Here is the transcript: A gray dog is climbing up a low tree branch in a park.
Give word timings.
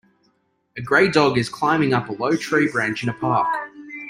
A 0.77 0.81
gray 0.81 1.09
dog 1.09 1.37
is 1.37 1.47
climbing 1.47 1.93
up 1.93 2.09
a 2.09 2.13
low 2.13 2.35
tree 2.35 2.67
branch 2.71 3.03
in 3.03 3.09
a 3.09 3.13
park. 3.13 3.45